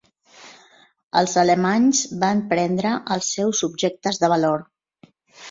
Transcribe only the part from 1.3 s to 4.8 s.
alemanys van prendre els seus objectes de valor.